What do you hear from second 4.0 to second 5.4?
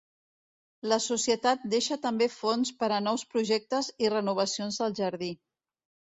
i renovacions del jardí.